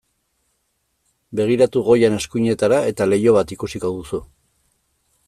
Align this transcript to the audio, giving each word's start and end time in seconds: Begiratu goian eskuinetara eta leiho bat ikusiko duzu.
Begiratu 1.41 1.83
goian 1.91 2.17
eskuinetara 2.21 2.79
eta 2.93 3.09
leiho 3.13 3.37
bat 3.39 3.55
ikusiko 3.57 3.93
duzu. 3.99 4.25